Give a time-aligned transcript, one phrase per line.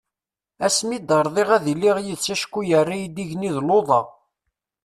[0.65, 4.01] Asmi i d-rḍiɣ ad iliɣ d yid-s acku yerra-iy-d igenni d luḍa.